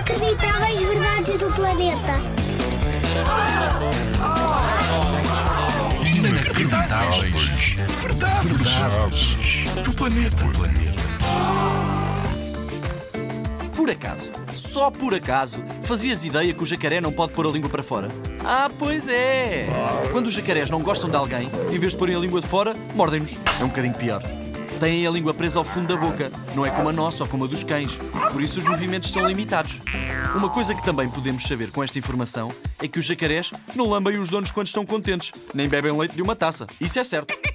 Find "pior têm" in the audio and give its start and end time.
23.94-25.06